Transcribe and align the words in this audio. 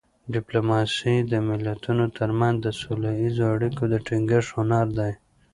ډیپلوماسي 0.33 1.15
د 1.31 1.33
ملتونو 1.49 2.05
ترمنځ 2.17 2.55
د 2.61 2.67
سوله 2.81 3.11
اییزو 3.19 3.43
اړیکو 3.55 3.83
د 3.89 3.95
ټینګښت 4.07 4.49
هنر 4.57 4.85
دی 4.97 5.11